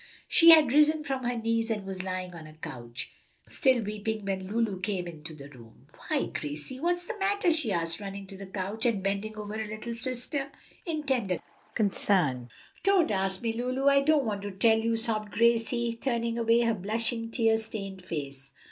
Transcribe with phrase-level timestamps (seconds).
[0.27, 3.11] She had risen from her knees and was lying on a couch,
[3.47, 5.85] still weeping, when Lulu came into the room.
[6.09, 9.55] "Why, Gracie, what is the matter?" she asked, running to the couch and bending over
[9.59, 10.51] her little sister
[10.87, 11.37] in tender
[11.75, 12.49] concern.
[12.81, 16.73] "Don't ask me, Lulu, I don't want to tell you," sobbed Gracie, turning away her
[16.73, 18.51] blushing, tear stained face.